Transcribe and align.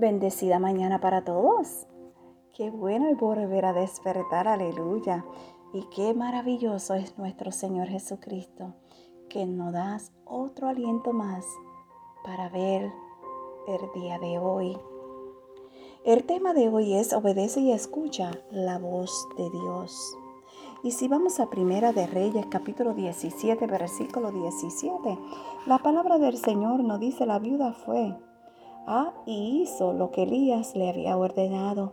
Bendecida 0.00 0.58
mañana 0.58 0.98
para 0.98 1.24
todos. 1.24 1.86
Qué 2.56 2.70
bueno 2.70 3.10
el 3.10 3.16
volver 3.16 3.66
a 3.66 3.74
despertar, 3.74 4.48
aleluya. 4.48 5.26
Y 5.74 5.82
qué 5.94 6.14
maravilloso 6.14 6.94
es 6.94 7.18
nuestro 7.18 7.52
Señor 7.52 7.88
Jesucristo, 7.88 8.72
que 9.28 9.44
nos 9.44 9.74
da 9.74 9.98
otro 10.24 10.68
aliento 10.68 11.12
más 11.12 11.44
para 12.24 12.48
ver 12.48 12.90
el 13.68 14.00
día 14.00 14.18
de 14.18 14.38
hoy. 14.38 14.74
El 16.06 16.24
tema 16.24 16.54
de 16.54 16.70
hoy 16.70 16.94
es 16.94 17.12
obedece 17.12 17.60
y 17.60 17.72
escucha 17.72 18.30
la 18.50 18.78
voz 18.78 19.28
de 19.36 19.50
Dios. 19.50 20.16
Y 20.82 20.92
si 20.92 21.08
vamos 21.08 21.40
a 21.40 21.50
Primera 21.50 21.92
de 21.92 22.06
Reyes, 22.06 22.46
capítulo 22.46 22.94
17, 22.94 23.66
versículo 23.66 24.32
17, 24.32 25.18
la 25.66 25.76
palabra 25.76 26.16
del 26.16 26.38
Señor 26.38 26.82
nos 26.84 27.00
dice, 27.00 27.26
la 27.26 27.38
viuda 27.38 27.74
fue 27.74 28.16
Ah, 28.92 29.12
y 29.24 29.62
hizo 29.62 29.92
lo 29.92 30.10
que 30.10 30.24
Elías 30.24 30.74
le 30.74 30.90
había 30.90 31.16
ordenado. 31.16 31.92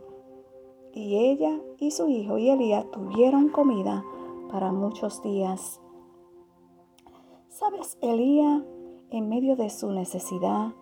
Y 0.95 1.17
ella 1.29 1.61
y 1.77 1.91
su 1.91 2.07
hijo 2.09 2.39
y 2.39 2.49
Elías 2.49 2.89
tuvieron 2.89 3.49
comida 3.49 4.03
para 4.51 4.71
muchos 4.71 5.21
días. 5.21 5.79
¿Sabes? 7.49 7.99
Elías, 8.01 8.63
en 9.11 9.29
medio 9.29 9.55
de 9.55 9.69
su 9.69 9.91
necesidad, 9.91 10.73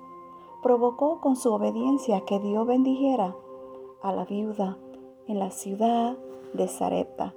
provocó 0.63 1.19
con 1.19 1.35
su 1.35 1.51
obediencia 1.51 2.21
que 2.21 2.39
Dios 2.39 2.65
bendijera 2.65 3.35
a 4.01 4.13
la 4.13 4.23
viuda 4.23 4.77
en 5.27 5.37
la 5.37 5.51
ciudad 5.51 6.17
de 6.53 6.69
Zarepta. 6.69 7.33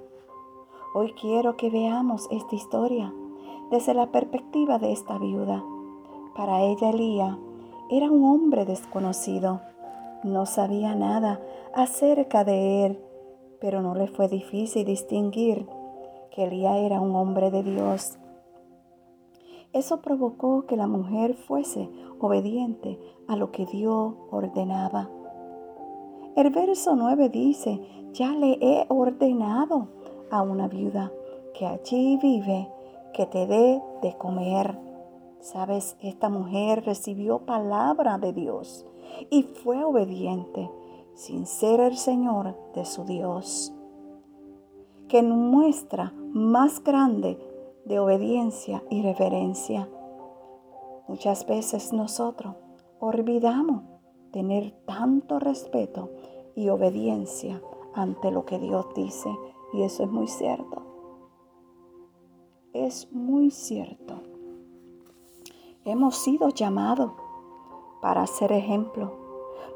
Hoy 0.95 1.11
quiero 1.19 1.57
que 1.57 1.69
veamos 1.69 2.29
esta 2.31 2.55
historia 2.55 3.13
desde 3.71 3.93
la 3.93 4.09
perspectiva 4.09 4.79
de 4.79 4.93
esta 4.93 5.17
viuda. 5.17 5.65
Para 6.33 6.61
ella 6.61 6.91
Elías 6.91 7.37
era 7.89 8.11
un 8.11 8.23
hombre 8.23 8.65
desconocido. 8.65 9.61
No 10.23 10.45
sabía 10.45 10.95
nada 10.95 11.39
acerca 11.73 12.43
de 12.43 12.85
él, 12.85 12.99
pero 13.59 13.81
no 13.81 13.95
le 13.95 14.07
fue 14.07 14.27
difícil 14.27 14.85
distinguir 14.85 15.65
que 16.31 16.45
Elías 16.45 16.77
era 16.77 17.01
un 17.01 17.15
hombre 17.15 17.51
de 17.51 17.63
Dios. 17.63 18.19
Eso 19.73 20.01
provocó 20.01 20.65
que 20.65 20.75
la 20.75 20.87
mujer 20.87 21.35
fuese 21.35 21.89
obediente 22.19 22.99
a 23.27 23.35
lo 23.35 23.51
que 23.51 23.65
Dios 23.65 24.13
ordenaba. 24.31 25.09
El 26.35 26.49
verso 26.51 26.95
9 26.95 27.29
dice, 27.29 27.79
ya 28.13 28.31
le 28.31 28.57
he 28.61 28.85
ordenado 28.89 29.89
a 30.31 30.41
una 30.41 30.67
viuda 30.67 31.11
que 31.53 31.65
allí 31.65 32.17
vive, 32.21 32.69
que 33.13 33.25
te 33.25 33.45
dé 33.45 33.81
de 34.01 34.17
comer. 34.17 34.88
Sabes, 35.39 35.95
esta 36.01 36.29
mujer 36.29 36.83
recibió 36.85 37.39
palabra 37.45 38.17
de 38.17 38.33
Dios 38.33 38.85
y 39.29 39.43
fue 39.43 39.83
obediente 39.83 40.69
sin 41.13 41.45
ser 41.45 41.79
el 41.79 41.97
Señor 41.97 42.55
de 42.75 42.83
su 42.85 43.05
Dios. 43.05 43.73
Que 45.07 45.23
muestra 45.23 46.13
más 46.33 46.83
grande 46.83 47.39
de 47.85 47.99
obediencia 47.99 48.83
y 48.89 49.01
reverencia. 49.01 49.89
Muchas 51.07 51.47
veces 51.47 51.93
nosotros 51.93 52.55
olvidamos 52.99 53.83
tener 54.31 54.71
tanto 54.85 55.39
respeto 55.39 56.09
y 56.55 56.69
obediencia 56.69 57.61
ante 57.95 58.29
lo 58.29 58.45
que 58.45 58.59
Dios 58.59 58.85
dice 58.93 59.29
y 59.73 59.83
eso 59.83 60.03
es 60.03 60.09
muy 60.11 60.27
cierto. 60.27 60.83
Es 62.73 63.11
muy 63.11 63.51
cierto. 63.51 64.21
Hemos 65.89 66.17
sido 66.17 66.49
llamados 66.49 67.13
para 67.99 68.27
ser 68.27 68.51
ejemplo, 68.51 69.11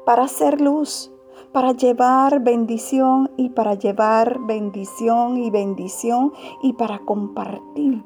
para 0.06 0.28
ser 0.28 0.60
luz, 0.60 1.12
para 1.52 1.72
llevar 1.72 2.38
bendición 2.38 3.32
y 3.36 3.48
para 3.48 3.74
llevar 3.74 4.38
bendición 4.38 5.38
y 5.38 5.50
bendición 5.50 6.32
y 6.62 6.74
para 6.74 7.00
compartir 7.00 8.04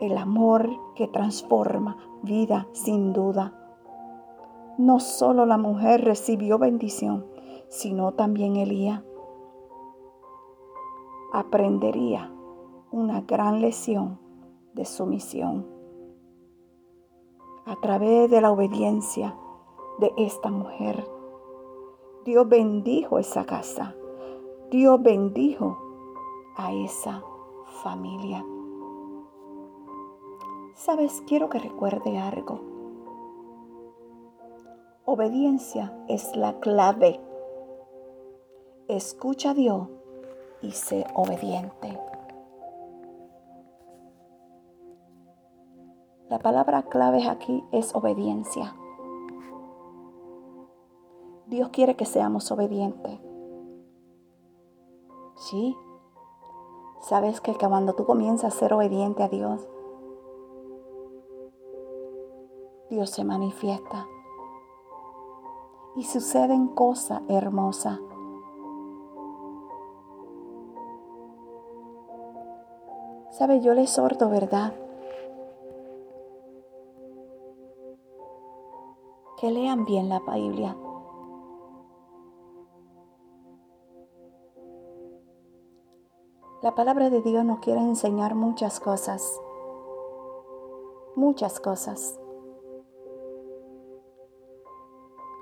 el 0.00 0.18
amor 0.18 0.68
que 0.96 1.06
transforma 1.06 1.96
vida 2.24 2.66
sin 2.72 3.12
duda. 3.12 3.54
No 4.78 4.98
solo 4.98 5.46
la 5.46 5.58
mujer 5.58 6.04
recibió 6.04 6.58
bendición, 6.58 7.24
sino 7.68 8.14
también 8.14 8.56
Elías. 8.56 9.00
Aprendería 11.32 12.32
una 12.90 13.20
gran 13.20 13.60
lección 13.60 14.18
de 14.74 14.84
sumisión 14.84 15.78
a 17.66 17.76
través 17.76 18.30
de 18.30 18.40
la 18.40 18.50
obediencia 18.50 19.36
de 19.98 20.12
esta 20.16 20.50
mujer. 20.50 21.06
Dios 22.24 22.48
bendijo 22.48 23.18
esa 23.18 23.44
casa. 23.44 23.94
Dios 24.70 25.02
bendijo 25.02 25.78
a 26.56 26.72
esa 26.72 27.22
familia. 27.82 28.44
Sabes, 30.74 31.22
quiero 31.26 31.48
que 31.48 31.58
recuerde 31.58 32.18
algo. 32.18 32.60
Obediencia 35.04 35.92
es 36.08 36.36
la 36.36 36.60
clave. 36.60 37.20
Escucha 38.88 39.50
a 39.50 39.54
Dios 39.54 39.88
y 40.62 40.70
sé 40.72 41.04
obediente. 41.14 41.98
La 46.30 46.38
palabra 46.38 46.84
clave 46.84 47.28
aquí 47.28 47.64
es 47.72 47.92
obediencia. 47.92 48.76
Dios 51.48 51.70
quiere 51.70 51.96
que 51.96 52.04
seamos 52.04 52.52
obedientes. 52.52 53.18
Sí. 55.34 55.76
Sabes 57.00 57.40
que 57.40 57.52
cuando 57.54 57.94
tú 57.94 58.04
comienzas 58.04 58.54
a 58.54 58.56
ser 58.56 58.72
obediente 58.72 59.24
a 59.24 59.28
Dios, 59.28 59.66
Dios 62.90 63.10
se 63.10 63.24
manifiesta. 63.24 64.06
Y 65.96 66.04
suceden 66.04 66.68
cosas 66.68 67.22
hermosas. 67.26 67.98
¿Sabe? 73.30 73.60
Yo 73.62 73.74
le 73.74 73.82
exhorto, 73.82 74.30
¿verdad? 74.30 74.74
Que 79.40 79.50
lean 79.50 79.86
bien 79.86 80.10
la 80.10 80.20
Biblia. 80.20 80.76
La 86.60 86.74
palabra 86.74 87.08
de 87.08 87.22
Dios 87.22 87.42
nos 87.42 87.60
quiere 87.60 87.80
enseñar 87.80 88.34
muchas 88.34 88.80
cosas, 88.80 89.40
muchas 91.16 91.58
cosas. 91.58 92.20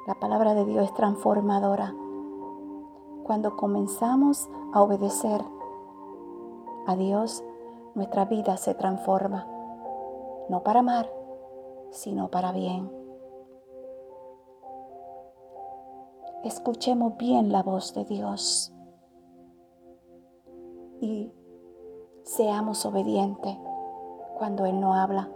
La 0.07 0.15
palabra 0.15 0.55
de 0.55 0.65
Dios 0.65 0.85
es 0.85 0.95
transformadora. 0.95 1.93
Cuando 3.25 3.57
comenzamos 3.57 4.49
a 4.73 4.81
obedecer 4.81 5.43
a 6.87 6.95
Dios, 6.95 7.43
nuestra 7.97 8.27
vida 8.27 8.57
se 8.59 8.75
transforma, 8.75 9.45
no 10.49 10.63
para 10.63 10.81
amar, 10.81 11.11
sino 11.91 12.29
para 12.31 12.53
bien. 12.53 12.98
Escuchemos 16.45 17.17
bien 17.17 17.51
la 17.53 17.63
voz 17.63 17.95
de 17.95 18.05
Dios 18.05 18.73
y 21.01 21.33
seamos 22.23 22.85
obedientes 22.87 23.57
cuando 24.37 24.67
Él 24.67 24.81
no 24.81 24.95
habla. 24.95 25.29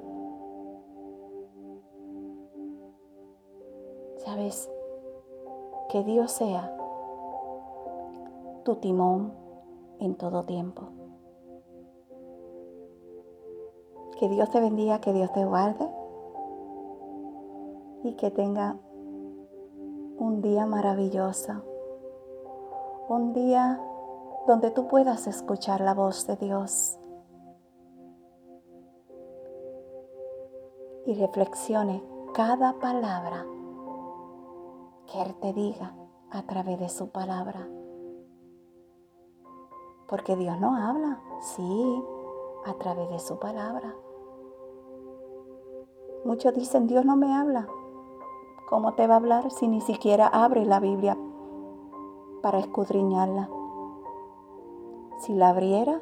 ¿Sabes? 4.19 4.71
Que 5.89 6.05
Dios 6.05 6.31
sea 6.31 6.75
tu 8.65 8.77
timón 8.77 9.33
en 9.99 10.15
todo 10.15 10.45
tiempo. 10.45 10.83
Que 14.19 14.29
Dios 14.29 14.51
te 14.51 14.61
bendiga, 14.61 15.01
que 15.01 15.13
Dios 15.13 15.33
te 15.33 15.45
guarde 15.45 15.89
y 18.05 18.15
que 18.15 18.31
tenga 18.31 18.79
un 20.19 20.41
día 20.43 20.67
maravilloso, 20.67 21.63
un 23.09 23.33
día 23.33 23.81
donde 24.47 24.71
tú 24.71 24.89
puedas 24.89 25.27
escuchar 25.27 25.81
la 25.81 25.95
voz 25.95 26.27
de 26.27 26.37
Dios 26.37 26.99
y 31.07 31.15
reflexione 31.15 32.03
cada 32.35 32.79
palabra 32.79 33.45
que 35.07 35.23
Él 35.23 35.35
te 35.41 35.53
diga 35.53 35.95
a 36.31 36.43
través 36.43 36.79
de 36.81 36.89
su 36.89 37.11
palabra. 37.11 37.69
Porque 40.09 40.37
Dios 40.37 40.59
no 40.61 40.77
habla, 40.77 41.21
sí, 41.41 42.03
a 42.67 42.75
través 42.75 43.11
de 43.11 43.19
su 43.19 43.39
palabra. 43.39 43.95
Muchos 46.25 46.55
dicen, 46.55 46.87
Dios 46.87 47.05
no 47.05 47.17
me 47.17 47.35
habla. 47.35 47.67
¿Cómo 48.73 48.95
te 48.95 49.07
va 49.07 49.13
a 49.13 49.17
hablar 49.19 49.51
si 49.51 49.69
ni 49.69 49.83
siquiera 49.83 50.27
abre 50.27 50.65
la 50.65 50.81
Biblia 50.81 51.15
para 52.41 52.59
escudriñarla? 52.59 53.51
Si 55.19 55.35
la 55.35 55.51
abriera 55.51 56.01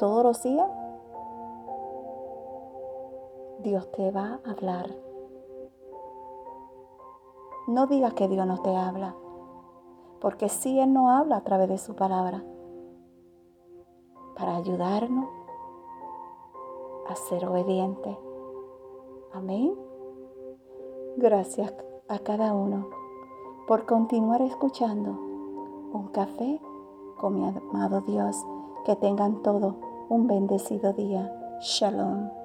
todos 0.00 0.24
los 0.24 0.42
días, 0.42 0.68
Dios 3.60 3.92
te 3.92 4.10
va 4.10 4.40
a 4.44 4.50
hablar. 4.50 4.90
No 7.68 7.86
digas 7.86 8.14
que 8.14 8.26
Dios 8.26 8.44
no 8.44 8.60
te 8.60 8.74
habla, 8.74 9.14
porque 10.20 10.48
si 10.48 10.80
Él 10.80 10.92
no 10.92 11.12
habla 11.12 11.36
a 11.36 11.44
través 11.44 11.68
de 11.68 11.78
su 11.78 11.94
palabra, 11.94 12.42
para 14.36 14.56
ayudarnos 14.56 15.28
a 17.08 17.14
ser 17.14 17.46
obedientes. 17.46 18.18
Amén. 19.32 19.78
Gracias 21.16 21.72
a 22.10 22.18
cada 22.18 22.52
uno 22.52 22.88
por 23.68 23.86
continuar 23.86 24.42
escuchando 24.42 25.12
un 25.92 26.08
café 26.12 26.60
con 27.16 27.40
mi 27.40 27.46
amado 27.46 28.00
Dios. 28.00 28.36
Que 28.84 28.96
tengan 28.96 29.42
todo 29.42 29.76
un 30.08 30.26
bendecido 30.26 30.92
día. 30.94 31.30
Shalom. 31.60 32.39